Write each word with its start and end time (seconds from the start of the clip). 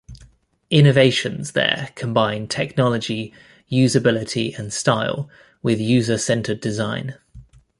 Innovations 0.71 1.51
there 1.51 1.91
combine 1.93 2.47
technology, 2.47 3.35
usability 3.71 4.57
and 4.57 4.73
style 4.73 5.29
with 5.61 5.79
user 5.79 6.17
centered 6.17 6.59
design. 6.59 7.19